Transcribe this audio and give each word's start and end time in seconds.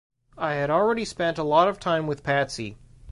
I 0.39 0.53
had 0.55 0.71
already 0.71 1.05
spent 1.05 1.37
a 1.37 1.43
lot 1.43 1.67
of 1.67 1.79
time 1.79 2.07
with 2.07 2.23
Patsy. 2.23 2.75